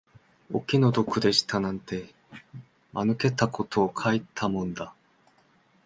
[0.51, 2.11] お気の毒でしたなんて、
[2.91, 4.95] 間抜けたことを書いたもんだ